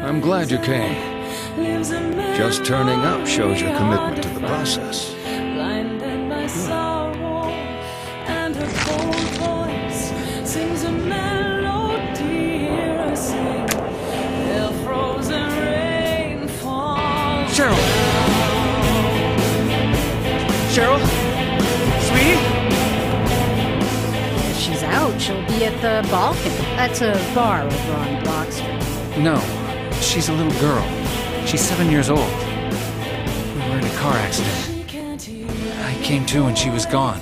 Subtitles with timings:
[0.00, 0.96] I'm glad you came.
[2.36, 5.14] Just turning up shows your commitment to the process.
[25.62, 26.52] Be at the Balkan.
[26.76, 29.22] That's a bar over on Block Street.
[29.22, 29.38] No,
[30.00, 30.82] she's a little girl.
[31.46, 32.20] She's seven years old.
[32.20, 34.56] We were in a car accident.
[34.66, 35.48] She can't hear,
[35.84, 37.20] I came to and she was gone.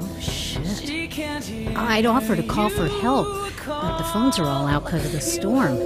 [0.00, 0.66] Oh, shit.
[0.66, 1.76] she can't hear.
[1.76, 3.26] I'd offer to call for help,
[3.66, 5.76] but the phones are all out because of the storm.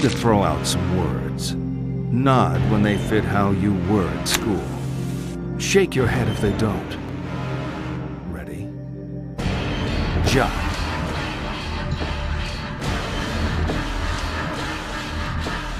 [0.00, 1.54] To throw out some words.
[1.54, 4.64] Nod when they fit how you were at school.
[5.58, 6.96] Shake your head if they don't.
[8.32, 8.66] Ready?
[10.24, 10.50] Jive.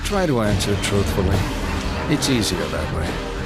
[0.04, 1.38] Try to answer truthfully.
[2.14, 3.39] It's easier that way.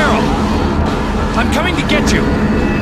[0.00, 0.22] Cheryl!
[1.36, 2.79] I'm coming to get you!